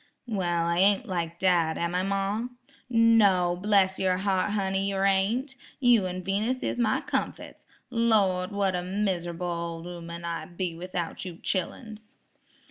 [0.25, 2.45] "Well, I ain't like dad, am I, ma?"
[2.89, 5.55] "No, bless yer heart, honey; yer ain't.
[5.79, 7.67] You an' Venus is my comfits.
[7.91, 12.17] Lawd, what a mis'able ol' 'ooman I'd be without you chilluns."